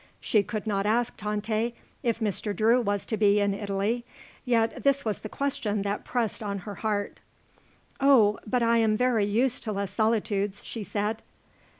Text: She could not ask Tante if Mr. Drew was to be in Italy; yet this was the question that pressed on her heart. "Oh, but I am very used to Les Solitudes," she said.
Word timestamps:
She 0.19 0.41
could 0.41 0.65
not 0.65 0.87
ask 0.87 1.15
Tante 1.15 1.75
if 2.01 2.19
Mr. 2.21 2.55
Drew 2.55 2.81
was 2.81 3.05
to 3.05 3.17
be 3.17 3.39
in 3.39 3.53
Italy; 3.53 4.03
yet 4.45 4.81
this 4.81 5.05
was 5.05 5.19
the 5.19 5.29
question 5.29 5.83
that 5.83 6.05
pressed 6.05 6.41
on 6.41 6.57
her 6.65 6.73
heart. 6.73 7.19
"Oh, 7.99 8.39
but 8.47 8.63
I 8.63 8.77
am 8.79 8.97
very 8.97 9.25
used 9.27 9.61
to 9.65 9.71
Les 9.71 9.91
Solitudes," 9.91 10.63
she 10.63 10.83
said. 10.83 11.21